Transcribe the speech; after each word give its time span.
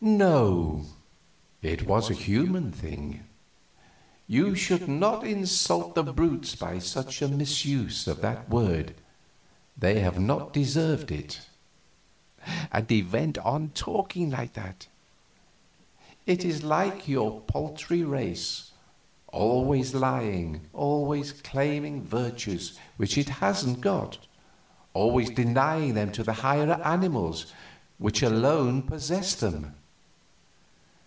"No, 0.00 0.84
it 1.60 1.84
was 1.84 2.08
a 2.08 2.14
human 2.14 2.70
thing. 2.70 3.24
You 4.28 4.54
should 4.54 4.86
not 4.86 5.26
insult 5.26 5.96
the 5.96 6.04
brutes 6.04 6.54
by 6.54 6.78
such 6.78 7.20
a 7.20 7.26
misuse 7.26 8.06
of 8.06 8.20
that 8.20 8.48
word; 8.48 8.94
they 9.76 9.98
have 9.98 10.20
not 10.20 10.52
deserved 10.52 11.10
it," 11.10 11.40
and 12.70 12.88
he 12.88 13.02
went 13.02 13.38
on 13.38 13.70
talking 13.70 14.30
like 14.30 14.52
that. 14.52 14.86
"It 16.26 16.44
is 16.44 16.62
like 16.62 17.08
your 17.08 17.40
paltry 17.40 18.04
race 18.04 18.70
always 19.32 19.94
lying, 19.94 20.60
always 20.72 21.32
claiming 21.32 22.04
virtues 22.04 22.78
which 22.98 23.18
it 23.18 23.28
hasn't 23.42 23.80
got, 23.80 24.18
always 24.94 25.28
denying 25.30 25.94
them 25.94 26.12
to 26.12 26.22
the 26.22 26.34
higher 26.34 26.70
animals, 26.84 27.52
which 27.98 28.22
alone 28.22 28.82
possess 28.82 29.34
them. 29.34 29.74